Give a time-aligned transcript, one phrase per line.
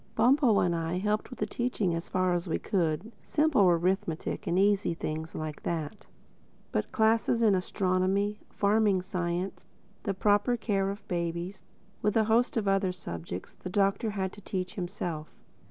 [0.15, 4.95] Bumpo and I helped with the teaching as far as we could—simple arithmetic, and easy
[4.95, 6.07] things like that.
[6.71, 9.67] But the classes in astronomy, farming science,
[10.01, 11.63] the proper care of babies,
[12.01, 15.35] with a host of other subjects, the Doctor had to teach himself.